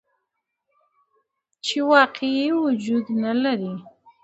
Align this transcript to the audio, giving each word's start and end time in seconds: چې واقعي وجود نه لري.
چې 1.65 1.77
واقعي 1.93 2.47
وجود 2.65 3.05
نه 3.23 3.33
لري. 3.43 3.73